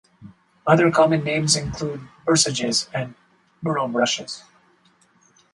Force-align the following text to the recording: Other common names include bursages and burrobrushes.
Other 0.65 0.89
common 0.89 1.23
names 1.23 1.55
include 1.55 2.01
bursages 2.25 2.87
and 2.91 3.13
burrobrushes. 3.63 4.41